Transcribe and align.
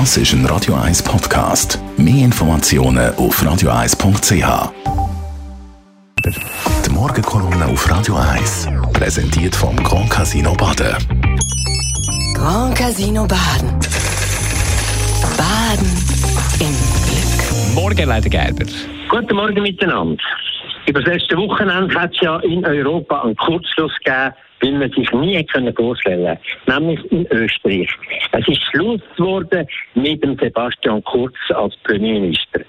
Das 0.00 0.16
ist 0.16 0.32
ein 0.32 0.44
Radio 0.46 0.74
1 0.74 1.04
Podcast. 1.04 1.78
Mehr 1.96 2.24
Informationen 2.24 3.14
auf 3.14 3.40
radio1.ch. 3.40 4.72
Die 6.84 6.90
Morgenkolumne 6.90 7.66
auf 7.66 7.88
Radio 7.88 8.16
1 8.16 8.70
präsentiert 8.92 9.54
vom 9.54 9.76
Grand 9.76 10.10
Casino 10.10 10.52
Baden. 10.54 10.96
Grand 12.34 12.74
Casino 12.76 13.24
Baden. 13.24 13.70
Baden 15.38 15.92
im 16.58 16.74
Glück. 17.06 17.74
Morgen, 17.76 18.08
Leiter 18.08 18.28
Gerber. 18.28 18.66
Guten 19.08 19.36
Morgen 19.36 19.62
miteinander. 19.62 20.20
Über 20.88 21.02
das 21.02 21.14
letzte 21.14 21.36
Wochenende 21.36 21.94
hat 21.94 22.12
es 22.12 22.20
ja 22.20 22.40
in 22.40 22.66
Europa 22.66 23.22
einen 23.22 23.36
Kurzschluss 23.36 23.96
gegeben, 24.04 24.34
weil 24.64 24.72
man 24.72 24.90
sich 24.90 25.10
nie 25.12 25.44
können 25.44 25.74
vorstellen 25.74 26.38
nämlich 26.66 27.12
in 27.12 27.26
Österreich. 27.30 27.88
Es 28.32 28.48
ist 28.48 28.62
Schluss 28.70 29.00
geworden 29.16 29.66
mit 29.94 30.22
dem 30.24 30.38
Sebastian 30.38 31.04
Kurz 31.04 31.34
als 31.54 31.76
Premierminister. 31.84 32.60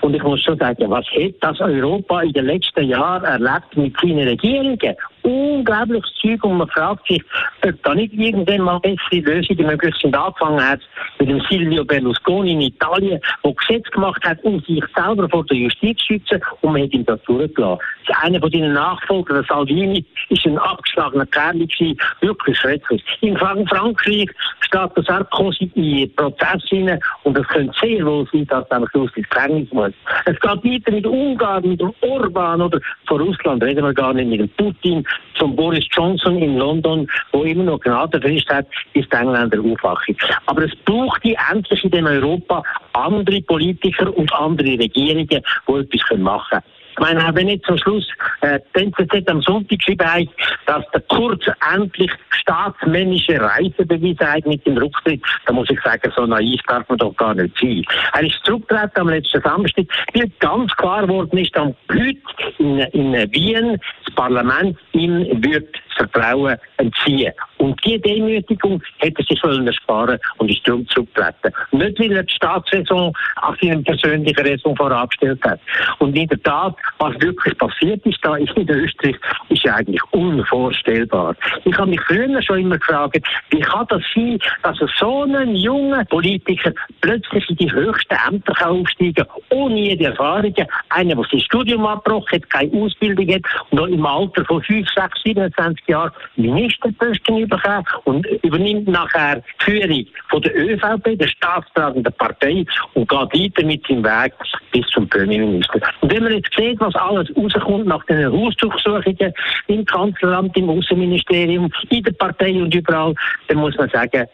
Und 0.00 0.14
ich 0.14 0.22
muss 0.22 0.42
schon 0.42 0.58
sagen, 0.58 0.90
was 0.90 1.06
hat 1.06 1.34
das 1.40 1.60
Europa 1.60 2.22
in 2.22 2.32
den 2.32 2.46
letzten 2.46 2.84
Jahren 2.84 3.24
erlebt 3.24 3.76
mit 3.76 3.94
seinen 4.00 4.26
Regierungen? 4.26 4.96
Unglaubliches 5.26 6.12
Zeug 6.22 6.44
und 6.44 6.58
man 6.58 6.68
fragt 6.68 7.08
sich, 7.08 7.22
ob 7.66 7.82
da 7.82 7.94
nicht 7.94 8.14
irgendwann 8.14 8.60
mal 8.60 8.78
bessere 8.78 9.20
Lösungen 9.20 9.66
möglich 9.66 9.94
sind. 10.00 10.16
Angefangen 10.16 10.64
hat 10.64 10.80
mit 11.18 11.28
dem 11.28 11.40
Silvio 11.50 11.84
Berlusconi 11.84 12.52
in 12.52 12.60
Italien, 12.60 13.20
der 13.44 13.52
Gesetz 13.54 13.90
gemacht 13.90 14.22
hat, 14.24 14.42
um 14.44 14.60
sich 14.60 14.84
selber 14.94 15.28
vor 15.28 15.44
der 15.46 15.56
Justiz 15.56 15.98
zu 15.98 16.06
schützen 16.06 16.40
und 16.60 16.72
man 16.72 16.82
hat 16.82 16.92
ihn 16.92 17.04
da 17.04 17.20
zurückgelassen. 17.24 17.80
Einer 18.22 18.40
von 18.40 18.52
seinen 18.52 18.72
Nachfolgern, 18.72 19.44
Salvini, 19.48 20.04
ist 20.28 20.46
ein 20.46 20.58
abgeschlagener 20.58 21.26
Kerl 21.26 21.58
gewesen, 21.58 21.98
wirklich 22.20 22.56
schrecklich. 22.56 23.04
In 23.20 23.36
Frankreich 23.36 24.30
steht 24.60 24.96
der 24.96 25.02
Sarkozy 25.04 25.70
in 25.74 26.14
Prozess 26.14 26.62
hinein 26.68 27.00
und 27.24 27.36
es 27.36 27.46
könnte 27.48 27.74
sehr 27.80 28.04
wohl 28.06 28.28
sein, 28.32 28.46
dass 28.46 28.64
er 28.70 28.76
am 28.76 28.86
Schluss 28.88 29.10
ins 29.16 29.28
Gefängnis 29.28 29.72
muss. 29.72 29.92
Es 30.24 30.38
geht 30.38 30.64
weiter 30.64 30.92
mit 30.92 31.06
Ungarn, 31.06 31.68
mit 31.68 31.80
dem 31.80 31.92
Orban 32.00 32.62
oder 32.62 32.80
von 33.06 33.20
Russland 33.20 33.62
reden 33.62 33.84
wir 33.84 33.94
gar 33.94 34.12
nicht, 34.12 34.28
mit 34.28 34.40
dem 34.40 34.48
Putin, 34.50 35.04
zum 35.38 35.54
Boris 35.54 35.86
Johnson 35.92 36.38
in 36.38 36.56
London, 36.56 37.06
wo 37.32 37.44
immer 37.44 37.64
noch 37.64 37.80
Gnadenfrist 37.80 38.48
hat, 38.48 38.66
ist 38.94 39.12
die 39.12 39.16
Engländer 39.16 39.58
aufwachen. 39.60 40.16
Aber 40.46 40.62
es 40.64 40.74
braucht 40.84 41.22
die 41.24 41.36
endlich 41.52 41.84
in 41.84 42.06
Europa 42.06 42.62
andere 42.92 43.40
Politiker 43.42 44.16
und 44.16 44.32
andere 44.32 44.78
Regierungen, 44.78 45.28
die 45.28 45.72
etwas 45.72 46.18
machen 46.18 46.60
können. 46.60 46.75
Ich 46.98 47.00
meine, 47.00 47.34
wenn 47.34 47.48
jetzt 47.48 47.66
zum 47.66 47.76
Schluss 47.76 48.08
äh, 48.40 48.58
die 48.74 48.84
NZZ 48.84 49.28
am 49.28 49.42
Sonntag 49.42 49.78
geschrieben 49.78 50.06
hat, 50.06 50.28
dass 50.64 50.84
der 50.92 51.02
Kurz 51.02 51.44
endlich 51.74 52.10
staatsmännische 52.30 53.38
Reisebeweise 53.38 54.32
hat 54.32 54.46
mit 54.46 54.66
dem 54.66 54.78
Rücktritt, 54.78 55.20
dann 55.44 55.56
muss 55.56 55.68
ich 55.68 55.80
sagen, 55.82 56.10
so 56.16 56.24
naiv 56.24 56.60
darf 56.66 56.88
man 56.88 56.98
doch 56.98 57.14
gar 57.16 57.34
nicht 57.34 57.54
sein. 57.60 57.84
Er 58.14 58.22
ist 58.22 58.42
zurückgetreten 58.44 59.00
am 59.00 59.08
letzten 59.10 59.42
Samstag, 59.42 59.84
weil 60.14 60.30
ganz 60.38 60.74
klar 60.76 61.02
geworden 61.02 61.36
ist, 61.36 61.54
dass 61.54 61.74
heute 61.92 62.18
in, 62.58 62.78
in 62.78 63.32
Wien 63.32 63.78
das 64.04 64.14
Parlament 64.14 64.78
ihm 64.92 65.26
wird 65.42 65.68
Vertrauen 65.96 66.56
entziehen. 66.76 67.32
Und 67.58 67.80
diese 67.84 68.00
Demütigung 68.00 68.82
hätte 68.98 69.22
sich 69.24 69.40
sollen 69.40 69.66
ersparen 69.66 70.18
und 70.38 70.50
ist 70.50 70.66
darum 70.66 70.86
zurückgetreten. 70.88 71.52
Nicht, 71.72 71.98
weil 71.98 72.12
er 72.12 72.22
die 72.22 72.34
Staatsräson 72.34 73.12
auf 73.36 73.56
seinem 73.60 73.82
persönlichen 73.82 74.46
Raison 74.46 74.76
vorabgestellt 74.76 75.42
hat. 75.44 75.60
Und 75.98 76.16
in 76.16 76.28
der 76.28 76.42
Tat, 76.42 76.76
was 76.98 77.14
wirklich 77.20 77.56
passiert 77.58 78.04
ist 78.06 78.18
da 78.22 78.36
in 78.36 78.48
Österreich, 78.68 79.16
ist 79.48 79.64
ja 79.64 79.76
eigentlich 79.76 80.02
unvorstellbar. 80.12 81.34
Ich 81.64 81.76
habe 81.76 81.90
mich 81.90 82.00
früher 82.02 82.42
schon 82.42 82.60
immer 82.60 82.78
gefragt, 82.78 83.18
wie 83.50 83.60
kann 83.60 83.86
das 83.88 84.02
sein, 84.14 84.38
dass 84.62 84.78
so 84.98 85.22
ein 85.22 85.54
junger 85.54 86.04
Politiker 86.04 86.72
plötzlich 87.00 87.48
in 87.50 87.56
die 87.56 87.72
höchsten 87.72 88.16
Ämter 88.28 88.54
aufsteigen 88.68 89.14
kann, 89.14 89.26
ohne 89.50 89.78
jede 89.78 90.06
Erfahrung. 90.06 90.54
Einer, 90.90 91.14
der 91.14 91.24
sein 91.30 91.40
Studium 91.40 91.86
abgebrochen 91.86 92.40
hat, 92.40 92.50
keine 92.50 92.72
Ausbildung 92.72 93.28
hat, 93.34 93.42
und 93.70 93.78
noch 93.78 93.86
im 93.86 94.04
Alter 94.04 94.44
von 94.44 94.62
5, 94.62 94.88
6, 94.94 95.22
27 95.24 95.85
Jahren 95.88 96.12
Ministerposten 96.36 97.48
bekommen 97.48 97.84
und 98.04 98.26
übernimmt 98.42 98.88
nachher 98.88 99.36
die 99.36 99.64
Führung 99.64 100.06
von 100.28 100.42
der 100.42 100.56
ÖVP, 100.56 101.18
der 101.18 101.28
staatstragenden 101.28 102.12
Partei, 102.14 102.64
und 102.94 103.08
geht 103.08 103.18
weiter 103.18 103.66
mit 103.66 103.86
seinem 103.86 104.04
Weg 104.04 104.32
bis 104.72 104.86
zum 104.88 105.08
Premierminister. 105.08 105.80
Und 106.00 106.12
wenn 106.12 106.22
man 106.22 106.34
jetzt 106.34 106.54
sieht, 106.56 106.80
was 106.80 106.94
alles 106.94 107.28
rauskommt 107.36 107.86
nach 107.86 108.04
den 108.06 108.32
Hausdurchsuchungen 108.32 109.32
im 109.68 109.84
Kanzleramt, 109.84 110.56
im 110.56 110.70
Außenministerium, 110.70 111.70
in 111.90 112.02
der 112.02 112.12
Partei 112.12 112.52
und 112.62 112.74
überall, 112.74 113.14
dann 113.48 113.58
muss 113.58 113.76
man 113.76 113.88
sagen, 113.90 114.26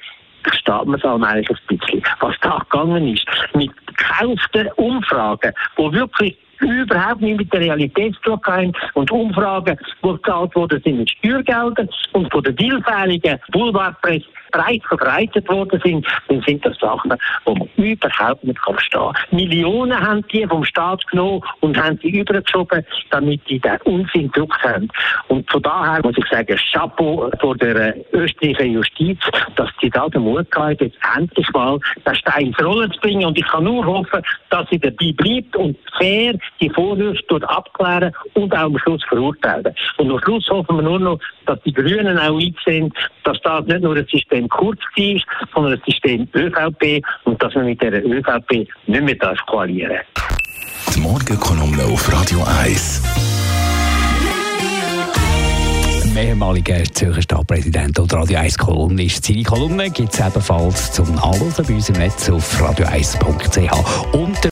versteht 0.43 0.87
man 0.87 0.99
es 0.99 1.05
allmählich 1.05 1.49
ein 1.49 1.77
bisschen. 1.77 2.03
Was 2.21 2.35
da 2.41 2.59
gegangen 2.71 3.15
ist, 3.15 3.27
mit 3.55 3.71
gekauften 3.87 4.69
Umfragen, 4.77 5.53
wo 5.77 5.93
wirklich 5.93 6.37
überhaupt 6.63 7.21
nicht 7.21 7.39
mit 7.39 7.53
der 7.53 7.61
Realität 7.61 8.15
zu 8.25 8.37
tun 8.37 8.73
und 8.95 9.11
Umfragen, 9.11 9.79
die 10.03 10.09
gezahlt 10.09 10.55
wurden, 10.55 10.81
sind 10.83 10.99
mit 10.99 11.11
Steuergeldern 11.11 11.89
und 12.13 12.31
von 12.33 12.43
der 12.43 12.55
vielfältigen 12.55 13.39
Boulevardpresse 13.53 14.27
breit 14.53 14.83
verbreitet 14.87 15.49
worden 15.49 15.81
sind, 15.83 16.07
dann 16.29 16.43
sind 16.43 16.65
das 16.65 16.79
Sachen, 16.79 17.13
die 17.47 17.53
man 17.59 17.69
überhaupt 17.77 18.45
nicht 18.45 18.59
verstehen 18.61 19.01
kann. 19.01 19.37
Millionen 19.37 19.99
haben 19.99 20.25
die 20.29 20.47
vom 20.47 20.65
Staat 20.65 21.07
genommen 21.09 21.43
und 21.61 21.77
haben 21.77 21.99
sie 22.03 22.11
übergeschoben, 22.11 22.85
damit 23.11 23.41
die 23.49 23.59
den 23.59 23.79
Unsinn 23.85 24.31
gedruckt 24.31 24.63
haben. 24.63 24.89
Und 25.29 25.51
von 25.51 25.63
daher 25.63 26.01
muss 26.05 26.17
ich 26.17 26.27
sagen, 26.27 26.57
Chapeau 26.71 27.31
vor 27.41 27.57
der 27.57 27.97
österreichischen 28.13 28.73
Justiz, 28.75 29.19
dass 29.57 29.71
sie 29.81 29.91
da 29.91 30.09
den 30.09 30.23
Mut 30.23 30.47
haben, 30.55 30.77
jetzt 30.79 30.99
endlich 31.17 31.51
mal 31.53 31.79
den 32.07 32.15
Stein 32.15 32.47
ins 32.47 32.63
Rollen 32.63 32.93
zu 32.93 33.01
bringen. 33.01 33.25
Und 33.25 33.39
ich 33.39 33.47
kann 33.47 33.65
nur 33.65 33.85
hoffen, 33.85 34.23
dass 34.51 34.69
sie 34.71 34.79
dabei 34.79 35.13
bleibt 35.17 35.57
und 35.57 35.77
fair 35.97 36.35
die 36.61 36.71
Vorwürfe 36.71 37.23
dort 37.29 37.45
abklären 37.45 38.13
und 38.35 38.53
auch 38.53 38.59
am 38.59 38.79
Schluss 38.79 39.03
verurteilen. 39.09 39.75
Und 39.99 40.11
am 40.11 40.19
Schluss 40.21 40.49
hoffen 40.49 40.77
wir 40.77 40.83
nur 40.83 40.99
noch, 40.99 41.19
dass 41.47 41.61
die 41.63 41.73
Grünen 41.73 42.19
auch 42.19 42.39
einsehen, 42.39 42.93
dass 43.25 43.41
das 43.43 43.67
nicht 43.67 43.83
nur 43.83 43.97
ein 43.97 44.07
System 44.11 44.49
Kurz 44.49 44.81
war, 44.97 45.21
sondern 45.55 45.73
ein 45.75 45.83
System 45.87 46.29
ÖVP 46.35 47.05
und 47.25 47.43
dass 47.43 47.55
man 47.55 47.67
mit 47.67 47.83
der 47.83 48.05
ÖVP 48.05 48.69
nicht 48.87 49.03
mehr 49.03 49.17
koalieren 49.47 49.99
Die 50.95 51.01
Morgenkolumne 51.01 51.85
auf 51.85 52.13
Radio 52.13 52.39
1 52.63 53.33
ehemaliger 56.23 56.85
Zürcher 56.85 57.23
Stadtpräsident 57.23 57.99
und 57.99 58.13
Radio 58.13 58.39
1 58.39 58.59
Kolumnist. 58.59 59.25
Seine 59.25 59.43
Kolumne 59.43 59.91
gibt 59.91 60.13
es 60.15 60.21
ebenfalls 60.21 60.93
zum 60.93 61.15
Nachlesen 61.15 61.67
bei 61.67 61.75
uns 61.75 61.89
im 61.89 61.97
Netz 61.97 62.31
auf 62.31 62.61
radio1.ch. 62.61 64.15
Und 64.15 64.52